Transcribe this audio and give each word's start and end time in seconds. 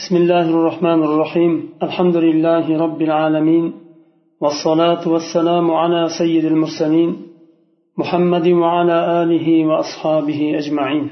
بسم 0.00 0.16
الله 0.16 0.46
الرحمن 0.50 1.00
الرحيم. 1.08 1.52
الحمد 1.82 2.16
لله 2.16 2.66
رب 2.84 3.00
العالمين. 3.02 3.72
والصلاة 4.40 5.08
والسلام 5.08 5.70
على 5.70 6.08
سيد 6.18 6.44
المرسلين 6.44 7.10
محمد 7.98 8.46
وعلى 8.48 9.22
آله 9.22 9.66
وأصحابه 9.66 10.40
أجمعين. 10.60 11.06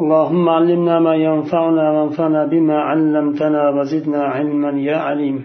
اللهم 0.00 0.48
علمنا 0.48 1.00
ما 1.00 1.14
ينفعنا 1.14 1.90
وانفعنا 1.90 2.46
بما 2.46 2.78
علمتنا 2.88 3.62
وزدنا 3.76 4.22
علما 4.34 4.70
يا 4.90 4.96
عليم. 4.96 5.36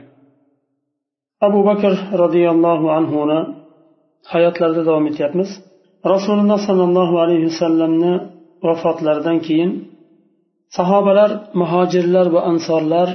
أبو 1.48 1.60
بكر 1.64 1.94
رضي 2.24 2.50
الله 2.50 2.92
عنه 2.92 3.12
hayotlarida 4.34 4.84
davom 4.86 5.06
etyapmiz 5.12 5.50
rasululloh 6.14 6.60
sollallohu 6.68 7.16
alayhi 7.24 7.46
vasallamni 7.52 8.14
vafotlaridan 8.66 9.38
keyin 9.48 9.72
sahobalar 10.76 11.32
muhojirlar 11.62 12.28
va 12.36 12.42
ansorlar 12.52 13.10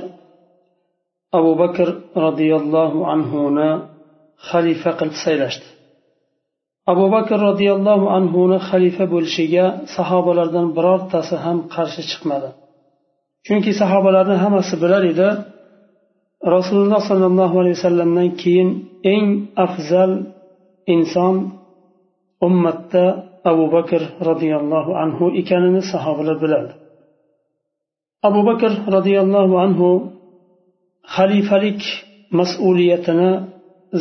abu 1.38 1.52
bakr 1.62 1.88
roziyallohu 2.27 2.98
anhuni 3.15 3.70
xalifa 4.48 4.91
qilib 4.98 5.16
saylashdi. 5.24 5.66
Abu 6.93 7.05
bakr 7.15 7.38
roziyallohu 7.48 8.07
anhuni 8.19 8.59
xalifa 8.69 9.05
bo'lishiga 9.15 9.65
sahobalardan 9.96 10.66
birortasi 10.77 11.34
ham 11.45 11.59
qarshi 11.74 12.02
chiqmadi. 12.10 12.48
Chunki 13.46 13.73
sahobalarni 13.80 14.37
hammasi 14.45 14.74
bilar 14.82 15.02
edi 15.12 15.29
rasululloh 16.55 17.01
sollallohu 17.10 17.57
alayhi 17.60 17.77
vasallamdan 17.79 18.29
keyin 18.43 18.69
eng 19.15 19.27
afzal 19.66 20.12
inson 20.95 21.37
ummatda 22.46 23.05
abu 23.51 23.65
bakr 23.74 24.02
roziyallohu 24.29 24.91
anhu 25.05 25.24
ekanini 25.41 25.82
sahobalar 25.93 26.37
biladi 26.45 26.73
abu 28.28 28.40
bakr 28.48 28.72
roziyallohu 28.96 29.54
anhu 29.64 29.88
xalifalik 31.14 31.80
mas'uliyatini 32.38 33.30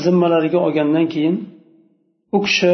zimmalariga 0.04 0.60
olgandan 0.66 1.06
keyin 1.14 1.36
u 2.36 2.38
kishi 2.46 2.74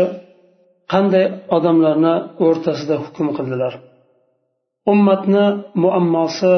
qanday 0.91 1.25
odamlarni 1.55 2.15
o'rtasida 2.45 2.95
hukm 3.03 3.27
qildilar? 3.37 3.73
Ummatni 4.91 5.45
muammosi 5.83 6.53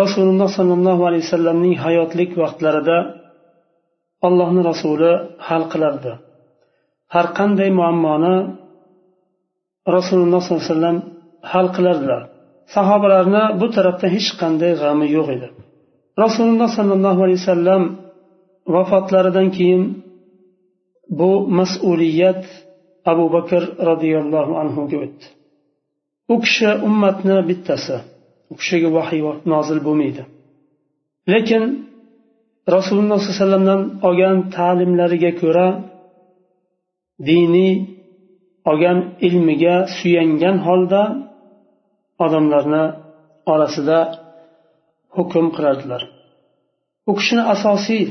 rasululloh 0.00 0.48
sollallohu 0.58 1.02
alayhi 1.08 1.24
vasallamning 1.26 1.74
hayotlik 1.84 2.30
vaqtlarida 2.42 2.98
allohni 4.26 4.62
rasuli 4.70 5.12
hal 5.46 5.62
qilardi. 5.72 6.12
Har 7.14 7.26
qanday 7.38 7.70
muammoni 7.80 8.36
rasululloh 9.96 10.40
sollallohu 10.42 10.64
alayhi 10.64 10.74
vasallam 10.74 10.98
hal 11.52 11.66
qilardilar. 11.76 12.22
Sahobalarni 12.74 13.44
bu 13.60 13.66
tarafda 13.76 14.06
hech 14.14 14.28
qanday 14.40 14.72
g'ami 14.82 15.06
yo'q 15.16 15.28
edi. 15.36 15.48
Rasululloh 16.24 16.68
sollallohu 16.78 17.20
alayhi 17.26 17.40
vasallam 17.42 17.82
vafotlaridan 18.74 19.48
keyin 19.56 19.82
bu 21.18 21.30
mas'uliyat 21.58 22.42
abu 23.12 23.24
bakr 23.36 23.62
roziyallohu 23.88 24.52
anhuga 24.62 24.96
o'tdi. 25.04 25.26
U 26.32 26.34
kishi 26.44 26.70
ummatni 26.88 27.36
bittasi 27.48 27.96
u 28.52 28.54
kishiga 28.60 28.88
vahiy 28.98 29.22
nozil 29.52 29.78
bo'lmaydi. 29.86 30.22
Lekin 31.32 31.62
rasululloh 32.76 33.18
sollallohu 33.18 33.30
alayhi 33.30 33.40
vasallamdan 33.40 33.82
olgan 34.08 34.36
ta'limlariga 34.56 35.32
ko'ra 35.42 35.68
diniy 37.28 37.74
olgan 38.70 38.98
ilmiga 39.26 39.76
suyangan 39.96 40.56
holda 40.66 41.02
odamlarni 42.24 42.84
orasida 43.52 43.98
hukm 45.16 45.46
qilardilar 45.56 46.02
u 47.10 47.12
kishini 47.18 47.42
asosiy 47.54 48.04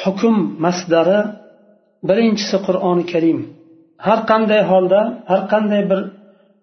hukm 0.00 0.36
masdari 0.64 1.20
birinchisi 2.08 2.56
qur'oni 2.66 3.04
karim. 3.12 3.38
Har 4.06 4.20
qanday 4.30 4.62
holda 4.70 5.00
har 5.30 5.42
qanday 5.52 5.82
bir 5.90 6.00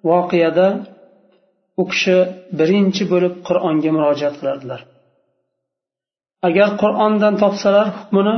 voqeada 0.09 0.67
u 1.81 1.83
kishi 1.91 2.17
birinchi 2.59 3.03
bo'lib 3.11 3.33
qur'onga 3.47 3.89
murojaat 3.97 4.35
qilardilar 4.39 4.81
agar 6.47 6.69
qur'ondan 6.81 7.35
topsalar 7.43 7.87
hukmini 7.97 8.35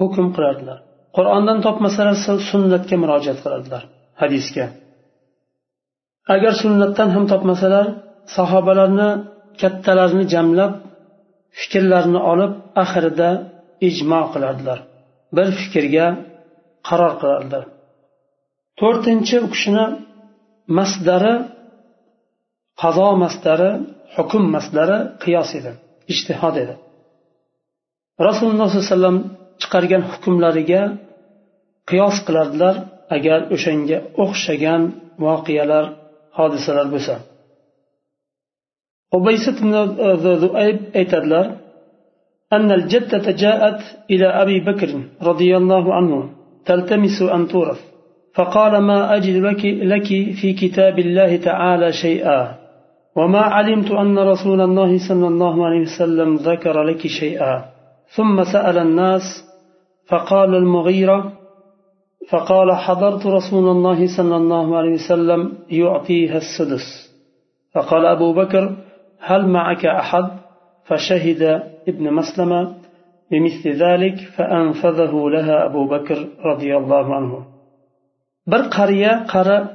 hukm 0.00 0.26
qilardilar 0.36 0.78
qur'ondan 1.16 1.58
topmasalar 1.66 2.16
sunnatga 2.50 2.96
murojaat 3.02 3.38
qilardilar 3.44 3.82
hadisga. 4.22 4.66
Agar 6.34 6.52
sunnatdan 6.62 7.08
ham 7.14 7.24
topmasalar 7.32 7.86
sahobalarni 8.36 9.10
kattalarini 9.60 10.24
jamlab 10.34 10.72
fikrlarini 11.58 12.20
olib 12.32 12.52
axirida 12.82 13.30
ijmo 13.88 14.20
qilardilar. 14.32 14.78
Bir 15.36 15.48
fikrga 15.60 16.06
qaror 16.88 17.12
qilardilar. 17.20 17.64
To'rtinchi 18.80 19.36
u 19.44 19.48
kishini 19.54 19.84
masdari 20.78 21.34
qazo 22.82 23.08
masdari 23.24 23.70
hukm 24.16 24.42
masdari 24.54 24.98
qiyos 25.22 25.50
edi 25.58 25.72
ijtihod 26.12 26.56
edi. 26.62 26.74
Rasululloh 28.28 28.68
sollallohu 28.68 28.84
alayhi 28.86 28.94
vasallam 28.96 29.18
chiqargan 29.62 30.02
hukmlariga 30.10 30.82
qiyos 31.90 32.16
qilardilar 32.26 32.74
agar 33.16 33.40
o'shanga 33.54 33.98
o'xshagan 34.22 34.82
voqealar 35.24 35.84
hodisalar 36.38 36.86
bo'lsa. 36.94 37.14
Zuayb 40.42 40.78
aytadilar 41.00 41.46
أن 42.52 42.72
الجدة 42.72 43.30
جاءت 43.44 43.80
إلى 44.10 44.26
أبي 44.26 44.60
بكر 44.60 44.90
رضي 45.22 45.56
الله 45.56 45.94
عنه 45.94 46.30
تلتمس 46.66 47.22
أن 47.22 47.48
تورث 47.48 47.80
فقال 48.34 48.78
ما 48.78 49.16
أجد 49.16 49.36
لك, 49.36 49.64
لك 49.64 50.08
في 50.40 50.52
كتاب 50.52 50.98
الله 50.98 51.36
تعالى 51.36 51.92
شيئا 51.92 52.54
وما 53.16 53.40
علمت 53.40 53.90
أن 53.90 54.18
رسول 54.18 54.60
الله 54.60 55.08
صلى 55.08 55.26
الله 55.28 55.66
عليه 55.66 55.80
وسلم 55.80 56.34
ذكر 56.34 56.82
لك 56.82 57.06
شيئا 57.06 57.64
ثم 58.16 58.44
سأل 58.52 58.78
الناس 58.78 59.22
فقال 60.08 60.54
المغيرة 60.54 61.32
فقال 62.30 62.72
حضرت 62.72 63.26
رسول 63.26 63.68
الله 63.68 64.16
صلى 64.16 64.36
الله 64.36 64.76
عليه 64.76 64.92
وسلم 64.92 65.52
يعطيها 65.70 66.36
السدس. 66.36 66.86
فقال 67.74 68.06
أبو 68.06 68.32
بكر 68.32 68.76
هل 69.20 69.46
معك 69.46 69.86
أحد؟ 69.86 70.26
فشهد 70.86 71.42
ابن 71.88 72.12
مسلمة 72.12 72.74
بمثل 73.30 73.70
ذلك 73.84 74.16
فأنفذه 74.36 75.28
لها 75.34 75.66
أبو 75.66 75.88
بكر 75.88 76.28
رضي 76.44 76.76
الله 76.76 77.14
عنه. 77.14 77.46
بر 78.46 78.62
قرية 78.62 79.26
قرى 79.32 79.68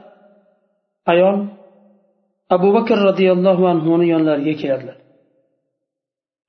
أيام 1.09 1.50
أبو 2.52 2.72
بكر 2.72 2.97
رضي 2.97 3.31
الله 3.31 3.69
عنه 3.69 3.84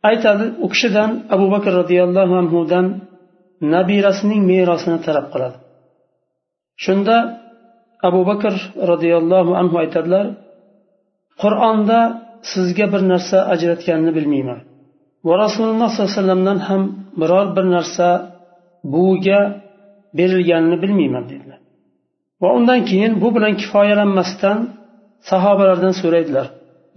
aytadi 0.03 0.45
u 0.65 0.69
kishidan 0.69 1.11
abu 1.35 1.47
bakr 1.55 1.73
roziyallohu 1.81 2.35
anhudan 2.43 2.87
nabirasining 3.75 4.43
merosini 4.51 4.99
talab 5.07 5.27
qiladi 5.33 5.59
shunda 6.84 7.16
abu 8.09 8.21
bakr 8.31 8.55
roziyallohu 8.91 9.53
anhu 9.61 9.77
aytadilar 9.83 10.27
qur'onda 11.43 11.99
sizga 12.53 12.87
bir 12.93 13.03
narsa 13.12 13.39
ajratganini 13.55 14.12
bilmayman. 14.19 14.61
Va 15.27 15.34
rasululloh 15.44 15.88
sollallohu 15.91 16.11
alayhi 16.11 16.19
vasallamdan 16.19 16.59
ham 16.69 16.83
biror 17.21 17.47
bir 17.56 17.67
narsa 17.77 18.09
buga 18.94 19.41
berilganini 20.19 20.77
bilmayman 20.83 21.25
dedilar. 21.31 21.59
Va 22.43 22.49
undan 22.59 22.81
keyin 22.91 23.12
bu 23.22 23.28
bilan 23.37 23.55
kifoyalanmasdan 23.61 24.59
sahobalardan 25.31 25.94
so'raydilar 26.00 26.47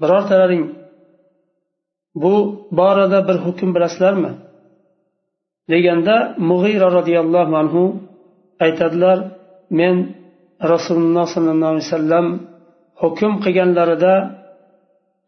birortalaring 0.02 0.64
bu 2.22 2.34
borada 2.80 3.20
bir 3.28 3.38
hukm 3.46 3.70
bilasizlarmi? 3.76 4.32
deganda 5.72 6.16
mug'ira 6.50 6.88
roziyallohu 6.98 7.54
anhu 7.62 7.84
aytadilar 8.66 9.18
men 9.80 9.96
rasululloh 10.72 11.26
sollallohu 11.34 11.72
alayhi 11.74 11.88
vasallam 11.90 12.28
hukm 13.02 13.32
qilganlarida 13.44 14.14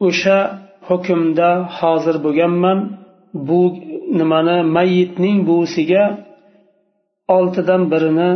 o'sha 0.07 0.37
hukmda 0.89 1.49
hozir 1.77 2.15
bo'lganman. 2.25 2.79
Bu 3.47 3.61
nimani 4.19 4.57
mayitning 4.75 5.37
buvisiga 5.49 6.03
oltidan 7.37 7.81
birini 7.91 8.29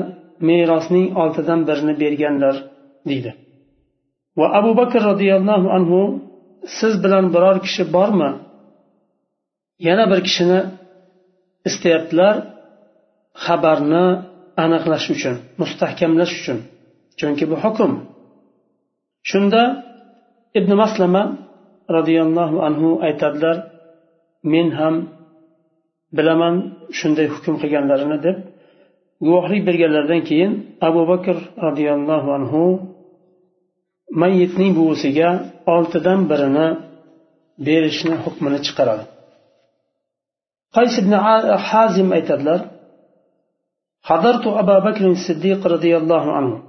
merosning 0.50 1.08
oltidan 1.22 1.60
birini 1.68 1.94
berganlar 2.02 2.56
deydi. 3.10 3.32
Va 4.38 4.48
abu 4.60 4.72
bakr 4.80 5.02
roziyallohu 5.12 5.68
anhu 5.78 6.02
siz 6.80 6.94
bilan 7.04 7.26
biror 7.34 7.58
kishi 7.66 7.84
bormi? 7.96 8.32
Yana 9.88 10.06
bir 10.12 10.20
kishini 10.28 10.60
istayaptilar 11.70 12.36
xabarni 13.46 14.08
aniqlash 14.64 15.08
uchun 15.16 15.36
mustahkamlash 15.62 16.34
uchun. 16.40 16.58
Chunki 17.20 17.46
bu 17.52 17.56
hukm. 17.64 17.92
Shunda 19.30 19.62
ibn 20.60 20.72
maslama 20.84 21.24
roziyallohu 21.96 22.58
anhu 22.68 22.90
aytadilar 23.08 23.58
men 24.54 24.68
ham 24.80 24.96
bilaman 26.18 26.56
shunday 27.00 27.28
hukm 27.34 27.56
qilganlarini 27.62 28.18
deb. 28.28 28.38
Guvohlik 29.26 29.62
berganlaridan 29.68 30.22
keyin 30.30 30.52
abu 30.88 31.02
bakr 31.12 31.38
roziyallohu 31.66 32.30
anhu 32.38 32.64
mayitning 34.22 34.72
buvisiga 34.80 35.30
oltidan 35.76 36.20
birini 36.32 36.68
berishni 37.68 38.16
hukmini 38.26 38.60
chiqaradi. 38.68 39.04
Qays 40.76 40.94
ibn 41.02 41.14
hazim 41.70 42.10
aytadilar 42.18 42.60
حضرت 44.08 44.48
أبا 44.48 44.80
بكر 44.80 45.06
الصديق 45.12 45.68
رضي 45.68 45.98
الله 45.98 46.32
عنه 46.32 46.62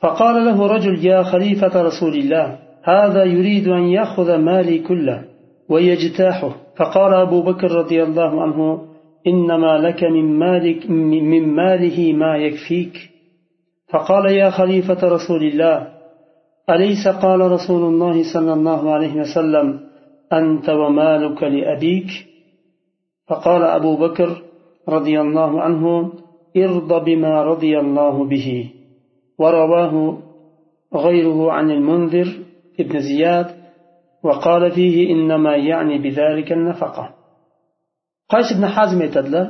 فقال 0.00 0.44
له 0.44 0.66
رجل 0.66 1.04
يا 1.04 1.22
خليفة 1.22 1.82
رسول 1.82 2.14
الله 2.14 2.58
هذا 2.82 3.24
يريد 3.24 3.68
أن 3.68 3.82
يأخذ 3.82 4.36
مالي 4.36 4.78
كله 4.78 5.24
ويجتاحه. 5.68 6.52
فقال 6.76 7.14
أبو 7.14 7.42
بكر 7.42 7.70
رضي 7.72 8.02
الله 8.02 8.42
عنه 8.42 8.84
إنما 9.26 9.78
لك 9.78 10.04
من 10.04 10.38
مالك 10.38 10.90
من 11.30 11.48
ماله 11.48 12.12
ما 12.12 12.36
يكفيك. 12.36 12.94
فقال 13.88 14.32
يا 14.32 14.50
خليفة 14.50 15.08
رسول 15.08 15.42
الله 15.44 15.88
أليس 16.70 17.08
قال 17.08 17.40
رسول 17.40 17.82
الله 17.82 18.32
صلى 18.32 18.52
الله 18.52 18.90
عليه 18.90 19.14
وسلم 19.20 19.80
أنت 20.32 20.68
ومالك 20.68 21.42
لأبيك؟ 21.42 22.10
فقال 23.28 23.62
أبو 23.62 23.96
بكر 23.96 24.42
رضي 24.88 25.20
الله 25.20 25.62
عنه 25.62 26.12
ارض 26.57 26.91
بما 27.05 27.43
رضي 27.43 27.79
الله 27.79 28.25
به 28.25 28.71
ورواه 29.39 29.93
غيره 31.05 31.51
عن 31.51 31.71
المنذر 31.71 32.27
ابن 32.79 32.99
زياد 32.99 33.47
وقال 34.23 34.71
فيه 34.71 35.13
إنما 35.13 35.55
يعني 35.55 35.97
بذلك 35.97 36.51
النفقة 36.51 37.05
qays 38.33 38.47
ibn 38.55 38.65
hazm 38.75 38.99
aytadilar 39.05 39.47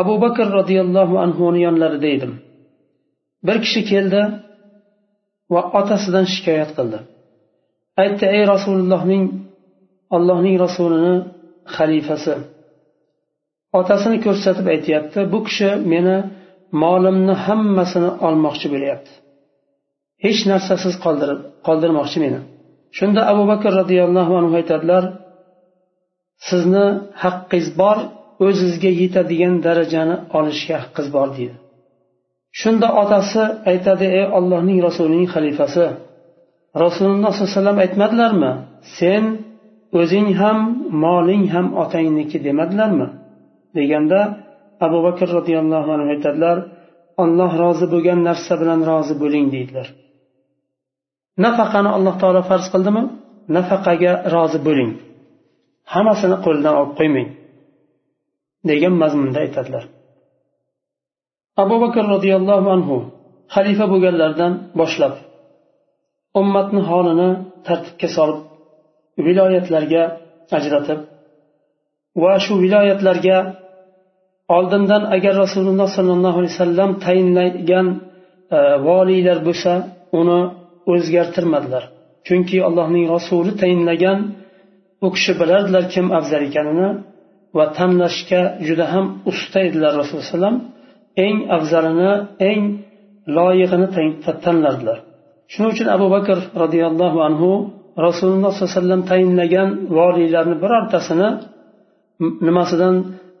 abu 0.00 0.14
bakr 0.24 0.46
roziyallohu 0.58 1.14
anhuni 1.24 1.60
yonlarida 1.66 2.08
edim 2.16 2.32
bir 3.46 3.56
kishi 3.64 3.82
keldi 3.90 4.22
va 5.52 5.60
otasidan 5.80 6.26
shikoyat 6.34 6.70
qildi 6.76 6.98
aytdi 8.02 8.24
ey 8.36 8.42
rasulullohning 8.52 9.24
allohning 10.16 10.56
rasulini 10.64 11.16
xalifasi 11.76 12.34
otasini 13.79 14.17
ko'rsatib 14.25 14.67
aytyapti 14.73 15.19
bu 15.33 15.39
kishi 15.47 15.69
meni 15.93 16.15
molimni 16.83 17.35
hammasini 17.45 18.09
olmoqchi 18.27 18.67
bo'lyapti. 18.73 19.11
Hech 20.25 20.41
narsasiz 20.51 20.93
qoldirib 21.05 21.39
qoldirmoqchi 21.67 22.17
meni. 22.25 22.39
Shunda 22.97 23.21
abu 23.31 23.43
bakr 23.51 23.71
roziyallohu 23.81 24.33
anhu 24.39 24.53
aytadilar 24.61 25.03
sizni 26.49 26.85
haqqingiz 27.23 27.67
bor 27.81 27.97
o'zizga 28.47 28.91
yetadigan 29.01 29.55
darajani 29.65 30.15
olishga 30.37 30.75
haqqingiz 30.83 31.09
bor 31.17 31.27
deydi 31.37 31.55
shunda 32.59 32.87
otasi 33.03 33.41
aytadi 33.71 34.05
ey 34.19 34.25
ollohning 34.37 34.79
rasulining 34.87 35.27
xalifasi 35.35 35.85
rasululloh 36.83 37.31
sollallohu 37.33 37.49
alayhi 37.51 37.59
vasallam 37.59 37.79
aytmadilarmi 37.85 38.51
sen 38.97 39.23
o'zing 39.99 40.27
ham 40.41 40.57
moling 41.03 41.43
ham 41.53 41.67
otangniki 41.83 42.37
demadilarmi 42.47 43.07
deganda 43.75 44.19
abu 44.85 44.97
bakr 45.07 45.27
roziyallohu 45.37 45.89
anhu 45.95 46.07
aytadilar 46.15 46.57
olloh 47.23 47.51
rozi 47.63 47.85
bo'lgan 47.93 48.19
narsa 48.27 48.53
bilan 48.61 48.79
rozi 48.89 49.15
bo'ling 49.21 49.45
deydilar. 49.55 49.87
Nafaqani 51.45 51.89
alloh 51.97 52.15
taolo 52.21 52.41
farz 52.49 52.67
qildimi? 52.73 53.03
Nafaqaga 53.55 54.13
rozi 54.35 54.59
bo'ling. 54.67 54.91
Hammasini 55.93 56.37
qo'ldan 56.45 56.73
olib 56.79 56.93
qo'ymang 56.99 57.27
degan 58.69 58.93
mazmunda 59.01 59.39
aytadilar. 59.45 59.83
Abu 61.63 61.75
bakr 61.83 62.03
roziyallohu 62.13 62.67
anhu 62.75 62.97
xalifa 63.53 63.85
bo'lganlaridan 63.91 64.53
boshlab 64.79 65.13
ummatni 66.39 66.81
holini 66.89 67.29
tartibga 67.67 68.09
solib 68.17 68.39
viloyatlarga 69.25 70.03
ajratib 70.57 70.99
va 72.23 72.33
shu 72.43 72.53
viloyatlarga 72.63 73.37
oldindan 74.55 75.03
agar 75.15 75.33
rasululloh 75.43 75.87
sollallohu 75.97 76.37
alayhi 76.41 76.53
vasallam 76.55 76.91
tayinlagan 77.05 77.87
e, 78.57 78.59
voliylar 78.87 79.37
bo'lsa 79.47 79.71
uni 80.19 80.39
o'zgartirmadilar. 80.93 81.83
Chunki 82.27 82.57
allohning 82.67 83.05
rasuli 83.15 83.51
tayinlagan 83.61 84.19
u 85.05 85.07
kishi 85.15 85.33
bilardilar 85.41 85.83
kim 85.93 86.05
afzal 86.17 86.41
ekanini 86.49 86.89
va 87.57 87.65
tanlashga 87.77 88.41
juda 88.67 88.85
ham 88.93 89.05
usta 89.31 89.59
edilar 89.67 89.91
rasululloh 89.99 90.25
alayhi 90.25 90.35
vasallam. 90.35 90.57
Eng 91.25 91.37
afzalini 91.57 92.11
eng 92.49 92.61
loyiqini 93.37 93.87
tanlardilar. 94.45 94.97
Shuning 95.51 95.71
uchun 95.75 95.87
abu 95.95 96.07
bakr 96.15 96.37
roziyallohu 96.63 97.19
anhu 97.27 97.49
rasululloh 98.07 98.51
sollallohu 98.53 98.67
alayhi 98.67 98.79
vasallam 98.79 99.01
tayinlagan 99.11 99.69
voliylarni 99.97 100.55
birortasini 100.63 101.29
nimasidan 102.47 102.95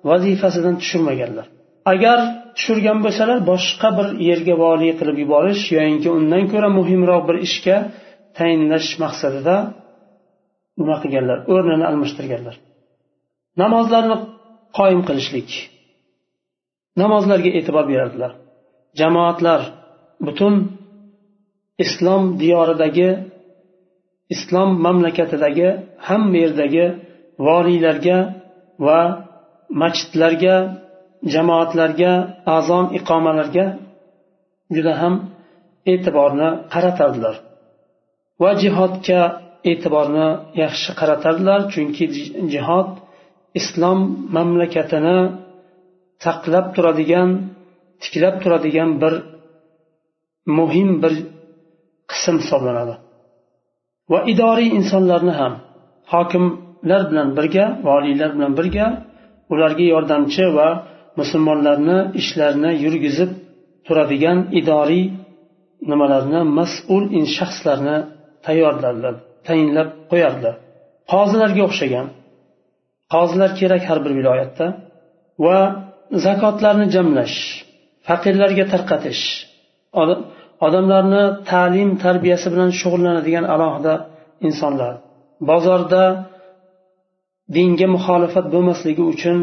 vazifasidan 0.09 0.75
tushirmaganlar 0.81 1.45
agar 1.93 2.19
tushirgan 2.57 2.97
bo'lsalar 3.05 3.39
boshqa 3.51 3.89
bir 3.97 4.07
yerga 4.29 4.55
voliy 4.63 4.91
qilib 4.99 5.17
yuborish 5.23 5.63
yoyinki 5.77 6.09
undan 6.17 6.43
ko'ra 6.51 6.69
muhimroq 6.79 7.23
bir 7.29 7.37
ishga 7.47 7.77
tayinlash 8.37 8.89
maqsadida 9.03 9.55
nima 10.79 10.95
qilganlar? 11.03 11.37
O'rnini 11.53 11.85
almashtirganlar. 11.91 12.55
Namozlarni 13.61 14.15
qoyim 14.77 15.01
qilishlik. 15.07 15.49
Namozlarga 17.01 17.49
e'tibor 17.57 17.85
berardilar 17.91 18.31
jamoatlar 18.99 19.61
butun 20.27 20.53
islom 21.83 22.23
diyoridagi 22.41 23.09
islom 24.35 24.69
mamlakatidagi 24.85 25.69
hamma 26.07 26.37
yerdagi 26.43 26.85
voliylarga 27.47 28.17
va 28.85 28.99
masjidlarga 29.81 30.55
jamoatlarga 31.33 32.13
azon 32.57 32.85
iqomalarga 32.99 33.65
juda 34.75 34.93
ham 35.01 35.13
e'tiborni 35.91 36.49
qaratardilar 36.73 37.35
va 38.41 38.51
jihodga 38.63 39.21
e'tiborni 39.71 40.27
yaxshi 40.63 40.89
qaratardilar 40.99 41.59
chunki 41.73 42.05
jihod 42.53 42.89
islom 43.59 43.99
mamlakatini 44.35 45.19
saqlab 46.25 46.65
turadigan 46.75 47.29
tiklab 48.03 48.35
turadigan 48.43 48.89
bir 49.01 49.13
muhim 50.57 50.89
bir 51.03 51.13
qism 52.11 52.35
hisoblanadi. 52.43 52.95
Va 54.11 54.19
idoriy 54.33 54.69
insonlarni 54.79 55.33
ham 55.39 55.53
hokim 56.13 56.45
ular 56.87 57.01
bilan 57.11 57.29
birga 57.37 57.65
voliylar 57.87 58.29
bilan 58.35 58.51
birga 58.59 58.87
ularga 59.53 59.85
yordamchi 59.93 60.45
va 60.57 60.69
musulmonlarni 61.19 61.97
ishlarini 62.21 62.71
yurgizib 62.83 63.31
turadigan 63.85 64.37
idoriy 64.59 65.05
nimalarni 65.91 66.41
mas'ul 66.59 67.03
shaxslarni 67.37 67.97
tayyorlardilar 68.45 69.15
tayinlab 69.47 69.89
qo'yardilar 70.11 70.55
qozilarga 71.13 71.61
o'xshagan. 71.67 72.07
Qozilar 73.13 73.51
kerak 73.59 73.83
har 73.89 73.99
bir 74.05 74.13
viloyatda. 74.19 74.65
Va 75.45 75.59
zakotlarni 76.25 76.87
jamlash 76.95 77.37
faqirlarga 78.07 78.65
tarqatish 78.73 79.23
odamlarni 80.65 81.23
ta'lim 81.51 81.89
tarbiyasi 82.03 82.47
bilan 82.53 82.69
shug'ullanadigan 82.79 83.45
alohida 83.53 83.93
insonlar. 84.47 84.93
Bozorda 85.49 86.03
dinga 87.55 87.87
muxolifat 87.95 88.45
bo'lmasligi 88.53 89.03
uchun 89.13 89.37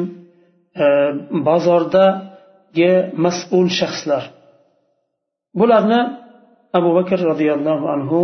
e, 0.85 0.87
bozordagi 1.49 2.91
mas'ul 3.25 3.67
shaxslar. 3.79 4.23
Bularni 5.59 6.01
abu 6.79 6.91
bakr 6.99 7.19
roziyallohu 7.31 7.87
anhu 7.95 8.21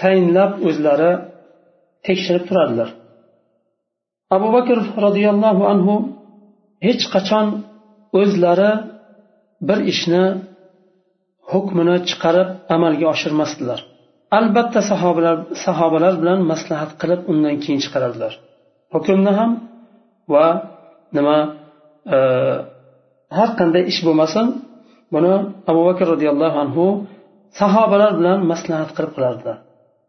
tayinlab 0.00 0.52
o'zlari 0.68 1.12
tekshirib 2.06 2.44
turadilar. 2.48 2.88
Abu 4.36 4.48
bakr 4.56 4.78
roziyallohu 5.06 5.62
anhu 5.72 5.94
hech 6.86 7.04
qachon 7.14 7.46
o'zlari 8.20 8.72
bir 9.68 9.78
ishni 9.92 10.24
hukmini 11.52 11.96
chiqarib 12.08 12.48
amalga 12.74 13.06
oshirmasdilar. 13.14 13.80
Albatta 14.38 14.80
sahobalar 14.90 15.36
sahobalar 15.66 16.14
bilan 16.20 16.38
maslahat 16.52 16.90
qilib 17.00 17.20
undan 17.32 17.56
keyin 17.62 17.80
chiqarardilar 17.84 18.34
hukmni 18.94 19.32
ham 19.38 19.50
va 20.32 20.46
nima 21.16 21.36
e, 22.16 22.18
har 23.38 23.50
qanday 23.58 23.82
ish 23.90 24.00
bo'lmasin 24.06 24.46
buni 25.14 25.32
abu 25.70 25.80
bakr 25.88 26.04
roziyallohu 26.14 26.56
anhu 26.64 26.84
sahobalar 27.60 28.12
bilan 28.18 28.38
maslahat 28.52 28.90
qilib 28.96 29.12
qilardilar 29.16 29.58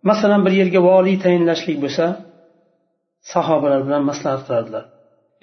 masalan 0.10 0.42
bir 0.46 0.54
yerga 0.60 0.80
voliy 0.90 1.18
tayinlashlik 1.24 1.78
bo'lsa 1.86 2.06
sahobalar 3.34 3.82
bilan 3.88 4.04
maslahat 4.10 4.42
qiladilar. 4.48 4.84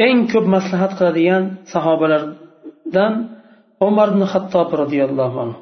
Eng 0.07 0.19
ko'p 0.33 0.47
maslahat 0.57 0.93
qiladigan 0.99 1.45
sahobalardan 1.73 3.13
umar 3.89 4.09
ibn 4.13 4.23
hattob 4.33 4.69
roziyallohu 4.83 5.37
anhu. 5.45 5.61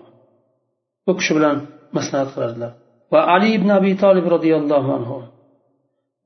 U 1.11 1.13
kishi 1.19 1.33
bilan 1.39 1.57
maslahat 1.97 2.31
qiladilar. 2.35 2.73
Va 3.13 3.21
ali 3.35 3.49
ibn 3.59 3.69
abi 3.79 3.93
tolib 4.03 4.27
roziyallohu 4.35 4.91
anhu. 4.99 5.17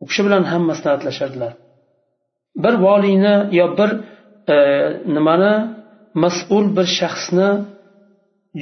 U 0.02 0.04
kishi 0.08 0.22
bilan 0.26 0.44
ham 0.50 0.62
maslahatlashardilar 0.70 1.52
bir 2.64 2.74
voliyni 2.86 3.34
yo 3.58 3.66
bir 3.78 3.90
e, 4.54 4.56
nimani 5.16 5.54
mas'ul 6.24 6.66
bir 6.76 6.86
shaxsni 6.98 7.48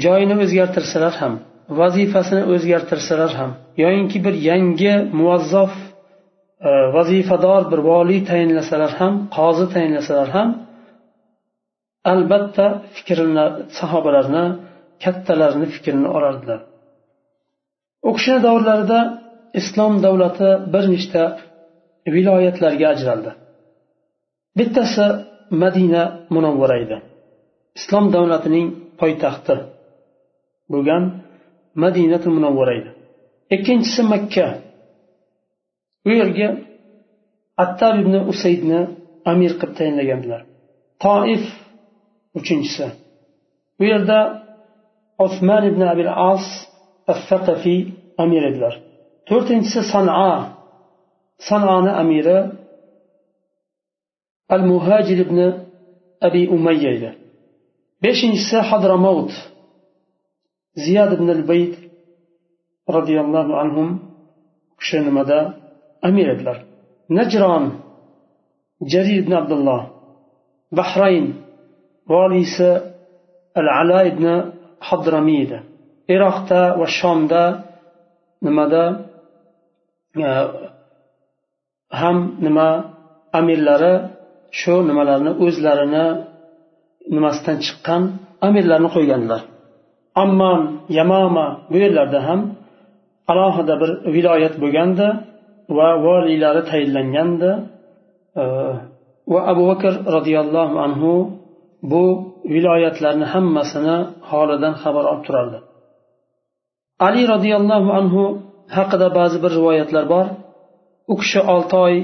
joyini 0.05 0.35
o'zgartirsalar 0.45 1.15
ham 1.23 1.35
vazifasini 1.81 2.43
o'zgartirsalar 2.53 3.33
ham 3.41 3.51
yoyinki 3.83 4.19
bir 4.27 4.35
yangi 4.51 4.95
muvazzof 5.19 5.73
e, 6.69 6.71
vazifador 6.97 7.63
bir 7.73 7.81
voliy 7.91 8.21
tayinlasalar 8.31 8.93
ham 9.01 9.15
qozi 9.37 9.67
tayinlasalar 9.75 10.29
ham 10.37 10.49
albatta 12.13 12.67
fikrini 12.97 13.47
sahobalarni 13.79 14.45
kattalarni 15.05 15.67
fikrini 15.75 16.09
olardilar. 16.17 16.61
U 18.09 18.11
kishini 18.17 18.41
davrlarida 18.47 18.99
islom 19.61 19.95
davlati 20.05 20.51
bir 20.73 20.85
nechta 20.95 21.23
viloyatlarga 22.15 22.87
ajraldi. 22.95 23.31
Bittasi 24.59 25.07
madina 25.63 26.03
munavvara 26.35 26.77
edi. 26.85 26.97
Islom 27.79 28.05
davlatining 28.17 28.69
poytaxti 29.01 29.57
bo'lgan 30.73 31.03
madinatu 31.85 32.29
munavvara 32.37 32.73
edi. 32.81 32.91
Ikkinchisi 33.55 34.03
makka. 34.13 34.47
U 36.09 36.11
yerga 36.21 36.49
attab 37.65 37.95
ibn 38.03 38.15
usaydni 38.33 38.81
amir 39.33 39.53
qilib 39.61 39.75
tayinlagandilar. 39.79 40.41
Toif 41.05 41.45
uchinchisi. 42.39 42.87
Bu 43.79 43.85
yerda 43.93 44.19
osman 45.25 45.63
ibn 45.71 45.83
abil 45.93 46.11
as 46.33 46.45
as 47.13 47.31
amir 48.23 48.43
edilar. 48.51 48.75
To'rtinchisi 49.29 49.83
san'a. 49.93 50.33
San'ani 51.49 51.91
amiri 52.03 52.39
al 54.55 54.63
muhajir 54.71 55.19
ibn 55.27 55.39
abi 56.27 56.43
umayya 56.57 56.91
edi. 56.97 57.11
Beshinchisi 58.03 58.59
hadramaut. 58.69 59.33
Ziyad 60.83 61.11
ibn 61.17 61.29
al 61.37 61.43
bayd 61.51 61.75
roziyallohu 62.97 63.53
anhum 63.63 63.89
kishi 64.81 64.99
nimada 65.07 65.39
amir 66.09 66.27
edilar. 66.35 66.59
Najron 67.17 67.65
jarir 68.93 69.19
ibn 69.23 69.33
abdulloh. 69.41 69.83
Bahrayn 70.79 71.27
voliysi 72.13 72.71
al 73.61 73.69
ala 73.81 73.99
ibn 74.11 74.27
hadramiy 74.89 75.41
edi. 75.47 75.59
Iroqda 76.15 76.63
va 76.81 76.87
shomda 76.99 77.43
nimada 78.47 78.85
ham 82.01 82.17
nima 82.45 82.69
amirlari 83.39 83.95
shu 84.61 84.75
nimalarni 84.89 85.33
o'zlarini 85.45 86.07
nimasidan 87.15 87.57
chiqqan 87.65 88.03
amirlarni 88.47 88.89
qo'yganlar. 88.97 89.41
Ammon 90.25 90.61
yamama 90.99 91.47
bu 91.73 91.77
yerlarda 91.85 92.21
ham 92.29 92.41
alohida 93.33 93.75
bir 93.83 93.91
viloyat 94.15 94.55
bo'lgandi 94.63 95.07
va 95.77 95.89
voliylari 96.07 96.63
tayinlangandi 96.71 97.51
e, 98.43 98.45
va 99.33 99.41
abu 99.53 99.63
bakr 99.71 99.93
roziyallohu 100.17 100.77
anhu 100.87 101.13
bu 101.93 102.05
viloyatlarni 102.55 103.27
hammasini 103.33 103.97
holidan 104.31 104.75
xabar 104.83 105.05
olib 105.11 105.23
turardi. 105.27 105.59
Ali 107.07 107.23
roziyallohu 107.35 107.91
anhu 108.01 108.25
haqida 108.77 109.09
ba'zi 109.19 109.39
bir 109.45 109.53
rivoyatlar 109.59 110.05
bor. 110.15 110.27
U 111.13 111.15
kishi 111.21 111.41
olti 111.55 111.77
oy 111.87 111.95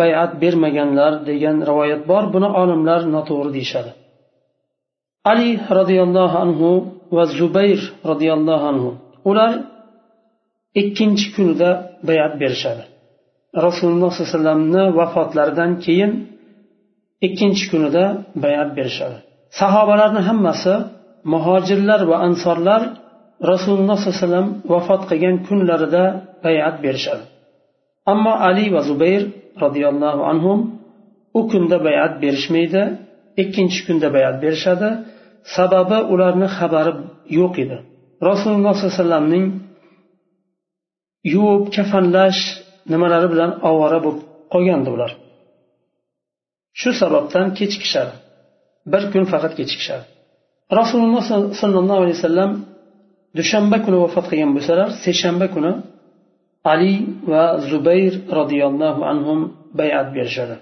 bayat 0.00 0.30
bermaganlar 0.42 1.12
degan 1.28 1.56
rivoyat 1.70 2.02
bor. 2.10 2.22
Buni 2.34 2.48
olimlar 2.62 3.00
noto'g'ri 3.14 3.50
deyishadi. 3.56 3.90
Ali 5.32 5.50
roziyallohu 5.78 6.36
anhu 6.44 6.70
va 7.16 7.24
zubayr 7.38 7.80
roziyallohu 8.10 8.64
anhu 8.72 8.90
ular 9.30 9.52
ikkinchi 10.80 11.26
kunida 11.34 11.70
bayat 12.08 12.32
berishadi. 12.42 12.82
Rasululloh 13.66 14.10
sollallohu 14.10 14.28
alayhi 14.28 14.34
vasallamni 14.34 14.84
vafotlaridan 14.98 15.70
keyin 15.84 16.12
ikkinchi 17.26 17.64
kunida 17.70 18.04
bayat 18.44 18.70
berishadi. 18.78 19.16
Sahobalarni 19.60 20.22
hammasi 20.28 20.74
muhojirlar 21.32 22.00
va 22.10 22.16
ansorlar 22.26 22.82
rasululloh 23.52 23.96
sollallohu 23.98 24.14
alayhi 24.14 24.24
vasallam 24.24 24.48
vafot 24.72 25.02
qilgan 25.10 25.36
kunlarida 25.46 26.04
bayat 26.44 26.76
berishadi. 26.84 27.24
Ammo 28.12 28.32
ali 28.48 28.66
va 28.74 28.80
zubayr 28.88 29.22
roziyallohu 29.64 30.20
anhu 30.30 30.52
u 31.38 31.40
kunda 31.50 31.76
bayat 31.86 32.12
berishmaydi 32.22 32.82
ikkinchi 33.42 33.80
kunda 33.86 34.08
bayat 34.16 34.36
berishadi. 34.44 34.88
Sababi 35.56 35.98
ularni 36.12 36.48
xabari 36.56 36.92
yo'q 37.38 37.54
edi. 37.64 37.76
Rasululloh 38.30 38.72
sollallohu 38.74 38.90
alayhi 38.90 39.00
vasallamning 39.02 39.46
yuvib 41.34 41.64
kafanlash 41.76 42.40
nimalari 42.92 43.28
bilan 43.32 43.50
ovora 43.70 43.98
bo'lib 44.04 44.22
qolgandi 44.52 44.88
ular. 44.96 45.10
Shu 46.80 46.90
sababdan 47.00 47.46
kechikishadi. 47.58 48.14
Bir 48.92 49.02
kun 49.12 49.24
faqat 49.32 49.52
kechikishadi. 49.58 50.04
Rasululloh 50.80 51.22
sollallohu 51.60 52.00
alayhi 52.04 52.18
vasallam 52.20 52.50
dushanba 53.38 53.76
kuni 53.84 53.96
vafot 54.04 54.24
qilgan 54.30 54.50
bo'lsalar 54.56 54.88
seshanba 55.04 55.46
kuni 55.54 55.72
ali 56.72 56.94
va 57.30 57.44
zubayr 57.70 58.12
roziyallohu 58.38 59.00
anhu 59.10 59.32
bayat 59.78 60.06
berishadi 60.16 60.56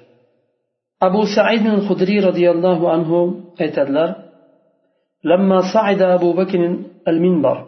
abu 1.06 1.20
said 1.36 1.64
hudriy 1.88 2.20
roziyallohu 2.28 2.84
anhu 2.96 3.18
aytadilar 3.64 4.10
لما 5.24 5.58
صعد 5.74 6.02
أبو 6.02 6.32
بكر 6.32 6.78
المنبر 7.08 7.66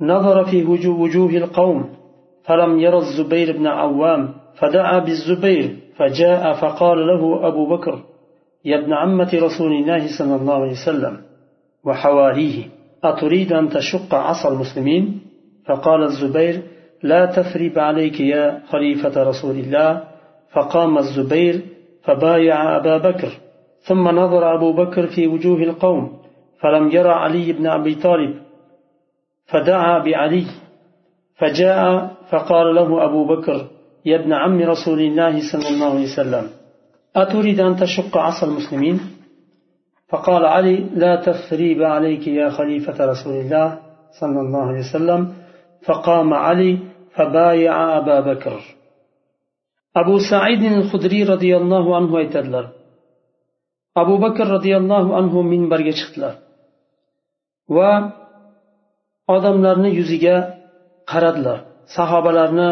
نظر 0.00 0.44
في 0.44 0.64
وجوه 0.64 1.30
القوم 1.30 1.78
فلم 2.46 2.78
ير 2.78 2.98
الزبير 2.98 3.56
بن 3.58 3.66
عوام 3.66 4.34
فدعا 4.58 4.98
بالزبير 4.98 5.76
فجاء 5.96 6.52
فقال 6.52 6.98
له 7.06 7.48
أبو 7.48 7.66
بكر 7.66 8.02
يا 8.64 8.78
ابن 8.78 8.92
عمة 8.92 9.30
رسول 9.34 9.72
الله 9.72 10.18
صلى 10.18 10.34
الله 10.36 10.54
عليه 10.54 10.72
وسلم 10.72 11.14
وحواريه 11.84 12.81
أتريد 13.04 13.52
أن 13.52 13.68
تشق 13.68 14.14
عصا 14.14 14.48
المسلمين؟ 14.48 15.20
فقال 15.66 16.02
الزبير 16.02 16.62
لا 17.02 17.26
تثريب 17.26 17.78
عليك 17.78 18.20
يا 18.20 18.62
خليفة 18.70 19.22
رسول 19.22 19.56
الله. 19.56 20.12
فقام 20.52 20.98
الزبير 20.98 21.60
فبايع 22.04 22.76
أبا 22.76 22.98
بكر 22.98 23.28
ثم 23.82 24.08
نظر 24.08 24.54
أبو 24.54 24.72
بكر 24.72 25.06
في 25.06 25.26
وجوه 25.26 25.62
القوم 25.62 26.18
فلم 26.60 26.90
يرى 26.90 27.08
علي 27.08 27.52
بن 27.52 27.66
أبي 27.66 27.94
طالب 27.94 28.34
فدعا 29.46 29.98
بعلي 29.98 30.44
فجاء 31.36 32.10
فقال 32.30 32.74
له 32.74 33.04
أبو 33.04 33.26
بكر 33.26 33.66
يا 34.04 34.16
ابن 34.16 34.32
عم 34.32 34.60
رسول 34.60 35.00
الله 35.00 35.52
صلى 35.52 35.68
الله 35.68 35.90
عليه 35.90 36.12
وسلم 36.12 36.50
أتريد 37.16 37.60
أن 37.60 37.76
تشق 37.76 38.16
عصا 38.18 38.46
المسلمين؟ 38.46 39.00
فقال 40.11 40.45
علي 40.45 40.75
لا 41.03 41.15
تثريب 41.15 41.83
عليك 41.83 42.27
يا 42.27 42.49
خليفة 42.49 43.05
رسول 43.05 43.33
الله 43.33 43.79
صلى 44.19 44.39
الله 44.41 44.63
عليه 44.69 44.79
وسلم 44.79 45.33
فقام 45.85 46.33
علي 46.33 46.79
فبايع 47.15 47.97
أبا 47.97 48.19
بكر 48.19 48.59
أبو 49.95 50.19
سعيد 50.31 50.63
الخدري 50.63 51.23
رضي 51.23 51.57
الله 51.57 51.95
عنه 51.95 52.11
aytadilar 52.17 52.65
abu 54.01 54.15
bakr 54.23 54.45
roziyallohu 54.55 55.09
anhu 55.19 55.39
minbarga 55.51 55.93
chiqdilar 55.99 56.33
va 57.75 57.91
odamlarni 59.35 59.89
yuziga 59.99 60.35
qaradilar 61.11 61.59
sahobalarni 61.97 62.69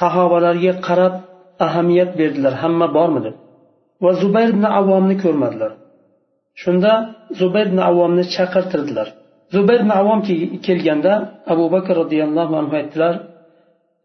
sahobalarga 0.00 0.72
qarab 0.86 1.14
ahamiyat 1.66 2.10
berdilar 2.20 2.54
hamma 2.62 2.86
bormi 2.96 3.20
deb 3.26 3.36
va 4.04 4.10
zubayr 4.22 4.48
ibn 4.54 4.64
avvomni 4.78 5.16
ko'rmadilar 5.24 5.72
shunda 6.61 6.91
zubayr 7.39 7.67
ibn 7.71 7.79
avvomni 7.89 8.23
chaqirtirdilar. 8.35 9.07
Zubayr 9.55 9.79
ibn 9.83 9.91
avvom 9.99 10.19
kelganda 10.67 11.13
abu 11.53 11.65
bakr 11.75 11.93
roziyallohu 12.01 12.53
anhu 12.61 12.73
aytdilar 12.81 13.13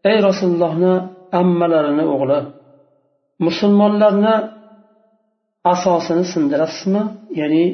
ey 0.09 0.17
rasulullohni 0.27 0.93
ammalarini 1.41 2.05
o'g'li 2.13 2.39
musulmonlarni 3.47 4.35
asosini 5.73 6.23
sindirasizmi? 6.33 7.03
Ya'ni 7.41 7.65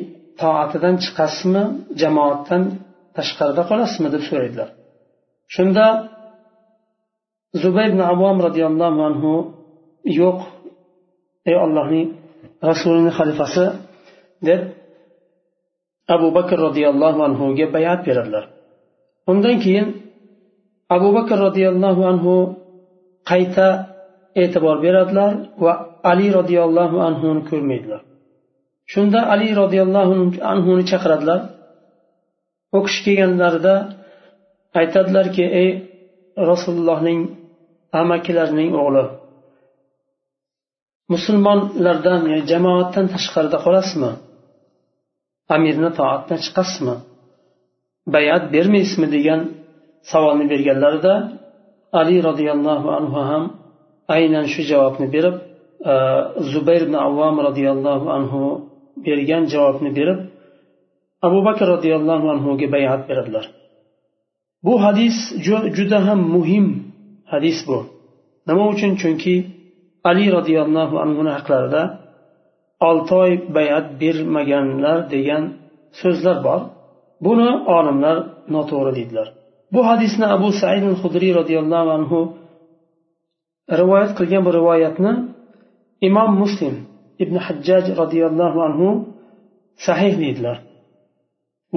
toatidan 0.41 0.96
chiqasizmi? 1.03 1.63
Jamoatdan 2.01 2.63
tashqarida 3.17 3.63
qolasizmi? 3.69 4.07
deb 4.15 4.24
so'raydilar. 4.29 4.69
Shunda 5.55 5.86
zubayr 7.62 7.89
ibn 7.93 8.01
avom 8.13 8.38
roziyallohu 8.48 9.00
anhu 9.10 9.34
yo'q 10.22 10.39
ey 11.50 11.55
ollohning 11.65 12.07
rasulining 12.69 13.13
xalifasi 13.19 13.65
deb 14.48 14.62
abu 16.15 16.27
bakr 16.38 16.58
roziyallohu 16.67 17.20
anhuga 17.27 17.65
bayat 17.75 18.00
beradilar. 18.08 18.46
Undan 19.32 19.56
keyin 19.63 19.88
abu 20.96 21.10
bakr 21.17 21.38
roziyallohu 21.48 22.01
anhu 22.12 22.34
qayta 23.29 23.67
e'tibor 24.41 24.77
beradilar 24.86 25.32
va 25.63 25.74
ali 26.12 26.27
roziyallohu 26.39 26.98
anhuni 27.08 27.41
ko'rmaydilar. 27.50 28.01
Shunda 28.94 29.20
ali 29.34 29.50
roziyallohu 29.62 30.13
anhuni 30.53 30.84
chaqiradilar. 30.91 31.39
U 32.75 32.79
kishi 32.86 33.01
kelganlarida 33.06 33.75
aytadilarki 34.79 35.46
ey 35.62 35.70
rasulullohning 36.50 37.20
amakilarining 38.01 38.72
o'g'li 38.82 39.03
musulmonlardan 41.13 42.22
ya'ni 42.32 42.44
jamoatdan 42.51 43.06
tashqarida 43.13 43.58
qolasizmi? 43.65 44.12
Amirni 45.56 45.89
toatdan 46.00 46.39
chiqasizmi 46.46 46.96
bayat 48.16 48.44
bermaysizmi 48.54 49.08
degan 49.16 49.42
savolni 50.12 50.46
berganlarida 50.54 51.13
ali 52.00 52.16
roziyallohu 52.30 52.88
anhu 52.98 53.20
ham 53.30 53.44
aynan 54.16 54.46
shu 54.54 54.62
javobni 54.72 55.08
berib 55.16 55.36
e, 55.92 55.94
zubayr 56.51 56.82
ibn 56.88 56.96
avvom 57.08 57.36
roziyallohu 57.48 58.08
anhu 58.18 58.42
bergan 59.06 59.44
javobni 59.54 59.92
berib 60.00 60.20
abu 61.27 61.39
bakr 61.48 61.66
roziyallohu 61.75 62.27
anhuga 62.34 62.68
bayat 62.75 63.01
beradilar. 63.10 63.46
Bu 64.66 64.74
hadis 64.86 65.16
juda 65.77 66.00
ham 66.08 66.20
muhim 66.36 66.66
hadis 67.32 67.58
bu. 67.68 67.80
Nima 68.48 68.63
uchun? 68.74 68.92
Chunki 69.01 69.36
ali 70.10 70.25
roziyallohu 70.38 70.96
anhuni 71.04 71.32
haqlarida 71.38 71.82
olti 72.88 73.13
oy 73.24 73.31
bayat 73.55 73.88
bermaganlar 74.01 74.98
degan 75.13 75.43
so'zlar 76.00 76.38
bor. 76.48 76.62
Buni 77.25 77.50
olimlar 77.77 78.17
noto'g'ri 78.53 78.91
deydilar. 78.98 79.27
Bu 79.74 79.79
hadisni 79.89 80.25
abu 80.36 80.50
said 80.62 80.84
hudriy 81.01 81.31
roziyallohu 81.39 81.89
anhu 81.98 82.19
rivoyat 83.79 84.12
qilgan 84.17 84.41
bu 84.48 84.51
rivoyatni 84.60 85.13
imom 86.07 86.31
muslim 86.43 86.75
ibn 87.24 87.36
hajjaj 87.46 87.86
roziyallohu 88.01 88.60
anhu 88.67 88.89
sahih 89.86 90.13
deydilar. 90.24 90.57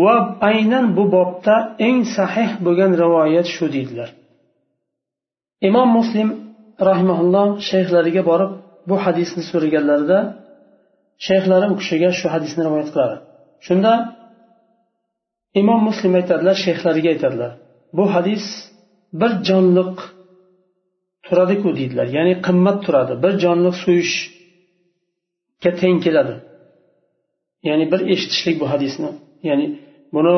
Va 0.05 0.17
aynan 0.51 0.87
bu 0.97 1.05
bobda 1.17 1.57
eng 1.87 1.99
sahih 2.17 2.51
bo'lgan 2.65 2.93
rivoyat 3.03 3.47
shu 3.55 3.65
deydilar. 3.75 4.11
Imom 5.69 5.89
muslim 5.99 6.29
rahimaulloh 6.89 7.49
shayxlariga 7.71 8.23
borib 8.31 8.53
bu 8.89 8.97
hadisni 9.05 9.43
so'raganlarida 9.51 10.19
shayxlari 11.27 11.67
u 11.73 11.75
kishiga 11.81 12.11
shu 12.19 12.27
hadisni 12.35 12.63
rivoyat 12.67 12.89
qiladi. 12.95 13.17
Shunda 13.67 13.93
imom 15.61 15.81
muslim 15.89 16.13
aytadilar 16.21 16.57
shayxlariga 16.65 17.09
aytadilar 17.15 17.53
bu 17.97 18.05
hadis 18.15 18.45
bir 19.21 19.33
jonliq 19.49 19.97
turadiku 21.27 21.69
deydilar. 21.79 22.07
Ya'ni 22.17 22.35
qimmat 22.47 22.79
turadi. 22.87 23.13
Bir 23.25 23.33
jonliq 23.45 23.77
so'yishga 23.85 25.71
teng 25.81 25.97
keladi. 26.05 26.35
Ya'ni 27.69 27.85
bir 27.93 28.01
eshitishlik 28.13 28.57
bu 28.63 28.67
hadisni. 28.73 29.11
Ya'ni 29.49 29.67
buni 30.15 30.37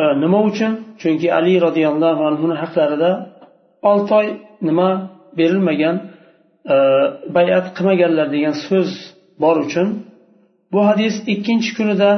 e, 0.00 0.02
nima 0.22 0.38
uchun? 0.50 0.72
Chunki 1.00 1.28
ali 1.38 1.54
roziyallohu 1.66 2.22
anhuni 2.30 2.56
haqlarida 2.62 3.10
olti 3.90 4.12
oy 4.20 4.26
nima 4.68 4.88
berilmagan 5.38 5.96
e, 6.74 6.76
bayat 7.36 7.66
qilmaganlar 7.76 8.26
degan 8.34 8.54
so'z 8.66 8.90
bor 9.42 9.56
uchun. 9.66 9.88
Bu 10.72 10.80
hadis 10.88 11.14
ikkinchi 11.32 11.70
kunida 11.78 12.10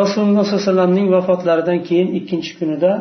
rasululloh 0.00 0.44
sollallohu 0.44 0.54
alayhi 0.54 0.66
vasallamning 0.66 1.08
vafotlaridan 1.16 1.78
keyin 1.88 2.08
ikkinchi 2.18 2.52
kunida 2.58 2.92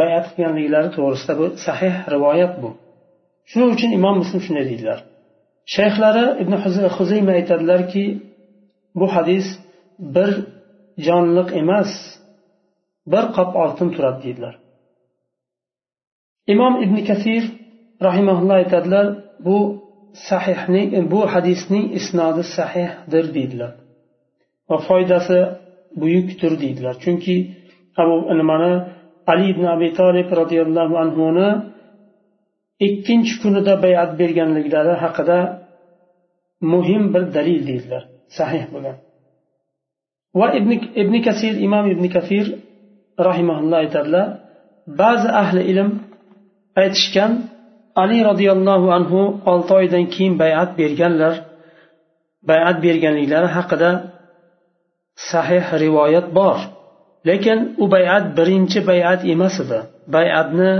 bayat 0.00 0.24
qilganliklari 0.34 0.88
to'g'risida 0.96 1.34
bu 1.40 1.46
sahih 1.66 1.94
rivoyat 2.14 2.54
bu. 2.62 2.70
Shuning 3.50 3.70
uchun 3.76 3.90
imom 3.98 4.14
muslim 4.22 4.40
shunday 4.46 4.64
deydilar. 4.70 4.98
Shayxlari 5.74 6.24
ibn 6.42 6.52
huzayma 6.96 7.32
aytadilarki 7.38 8.04
bu 9.00 9.06
hadis 9.14 9.46
bir 10.14 10.30
jonliq 11.06 11.48
emas 11.62 11.90
bir 13.12 13.24
qop 13.36 13.50
oltin 13.62 13.88
turadi 13.94 14.18
deydilar. 14.24 14.54
Imom 16.52 16.74
ibn 16.84 16.96
kasir 17.10 17.42
rahimaulloh 18.06 18.56
aytadilar 18.62 19.06
bu 19.46 19.58
sahihning 20.28 20.88
e, 20.98 21.00
bu 21.12 21.20
hadisning 21.34 21.84
isnodi 21.98 22.42
sahihdir 22.56 23.24
deydilar. 23.36 23.72
Va 24.70 24.78
foydasi 24.88 25.38
buyukdir 26.00 26.52
deydilar. 26.62 26.94
Chunki 27.04 27.36
abu 28.00 28.14
e, 28.32 28.34
nimani 28.40 28.72
ali 29.30 29.44
ibn 29.52 29.64
abi 29.74 29.88
tolib 30.00 30.28
roziyallohu 30.40 30.94
anhuni 31.04 31.48
ikkinchi 32.86 33.34
kunida 33.42 33.74
bayat 33.84 34.10
berganliklari 34.20 34.94
haqida 35.04 35.38
muhim 36.72 37.02
bir 37.14 37.24
dalil 37.36 37.60
deydilar. 37.70 38.02
Sahih 38.38 38.64
bo'lgan. 38.72 38.96
Va 40.38 40.46
ibn, 40.58 40.70
ibn 41.02 41.14
kasir 41.26 41.54
imom 41.66 41.86
ibn 41.94 42.04
kasir 42.16 42.46
rahimaulloh 43.28 43.78
aytadilar 43.84 44.26
ba'zi 45.00 45.28
ahli 45.42 45.62
ilm 45.72 45.90
aytishgan 46.82 47.32
ali 48.02 48.18
roziyallohu 48.30 48.88
anhu 48.98 49.20
olti 49.52 49.72
oydan 49.80 50.04
keyin 50.14 50.34
bayat 50.42 50.70
berganlar 50.80 51.34
bayat 52.50 52.76
berganliklari 52.84 53.48
haqida 53.56 53.90
sahih 55.30 55.64
rivoyat 55.84 56.26
bor. 56.38 56.58
Lekin 57.28 57.58
u 57.82 57.84
bayat 57.94 58.24
birinchi 58.38 58.78
bayat 58.90 59.20
emas 59.34 59.56
edi. 59.64 59.78
Bayatni 60.16 60.72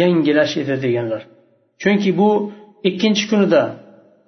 yangilash 0.00 0.54
edi 0.62 0.74
deganlar. 0.84 1.22
Chunki 1.82 2.10
bu 2.18 2.30
ikkinchi 2.88 3.24
kunida 3.30 3.62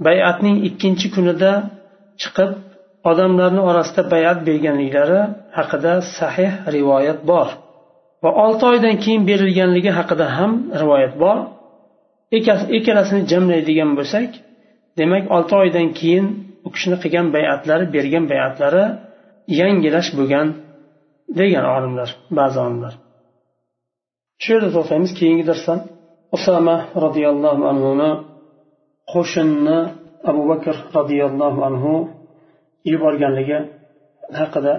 bayatning 0.06 0.56
ikkinchi 0.68 1.06
kunida 1.14 1.50
chiqib 2.20 2.50
odamlarni 3.11 3.62
orasida 3.70 4.02
bayat 4.14 4.38
berganliklari 4.48 5.20
haqida 5.58 5.92
sahih 6.18 6.52
rivoyat 6.76 7.20
bor. 7.30 7.48
Va 8.24 8.30
olti 8.44 8.64
oydan 8.72 8.96
keyin 9.04 9.22
berilganligi 9.30 9.90
haqida 9.98 10.26
ham 10.37 10.52
rivoyat 10.80 11.14
bor. 11.22 11.37
Ikkalasini 12.77 13.23
jamlaydigan 13.33 13.90
bo'lsak 13.99 14.31
demak 14.99 15.25
olti 15.37 15.53
oydan 15.62 15.88
keyin 15.99 16.27
u 16.66 16.68
kishini 16.75 16.97
qilgan 17.03 17.27
bayatlari 17.37 17.85
bergan 17.95 18.25
bayatlari 18.33 18.85
yangilash 19.61 20.11
bo'lgan 20.18 20.49
degan 21.38 21.64
olimlar 21.77 22.09
ba'zi 22.38 22.59
olimlar. 22.64 22.95
Shu 24.42 24.49
yerda 24.55 24.71
to'xtaymiz 24.77 25.12
keyingi 25.18 25.45
darsdan. 25.51 25.79
Usama 26.37 26.77
roziyallohu 27.05 27.62
anhuni 27.73 28.11
qo'shinni 29.12 29.79
abu 30.31 30.42
bakr 30.51 30.75
roziyallohu 30.99 31.61
anhu 31.68 31.92
yuborganligi 32.92 33.59
haqida 34.40 34.75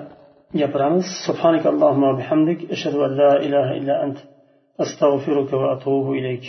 gapiramiz. 0.62 1.08
Subhanak 1.28 1.64
allohumma 1.72 2.12
bihamdik. 2.20 2.60
Ashhadu 2.76 3.00
an 3.08 3.12
la 3.22 3.32
ilaha 3.48 3.72
illa 3.80 3.96
ant. 4.06 4.18
Astag'firuka 4.84 5.56
va 5.62 5.68
atubu 5.76 6.12
ilayk. 6.20 6.46